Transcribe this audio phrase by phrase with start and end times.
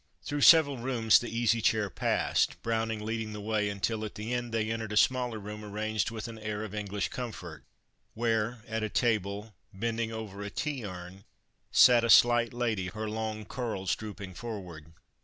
[0.23, 4.51] Through several rooms the Easy Chair passed, Browning leading the way, until at the end
[4.51, 7.65] they entered a smaller room arranged with an air of English comfort,
[8.15, 11.23] where, at a table, bending over a tea urn,
[11.69, 14.91] sat a slight lady, her long curls drooping forward.